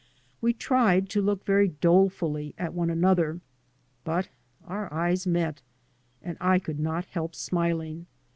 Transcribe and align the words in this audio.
We 0.41 0.53
tried 0.53 1.09
to 1.09 1.21
look 1.21 1.45
very 1.45 1.67
dolefully 1.67 2.55
at 2.57 2.73
one 2.73 2.89
another. 2.89 3.39
But 4.03 4.29
our 4.65 4.91
eyes 4.91 5.27
met. 5.27 5.61
And 6.23 6.37
I 6.41 6.57
could 6.57 6.79
not 6.79 7.05
help 7.05 7.35
smiling. 7.35 8.07